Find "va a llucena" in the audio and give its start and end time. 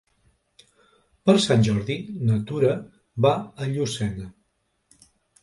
3.27-4.29